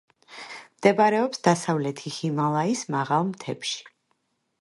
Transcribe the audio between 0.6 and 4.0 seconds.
მდებარეობს დასავლეთი ჰიმალაის მაღალ მთებში.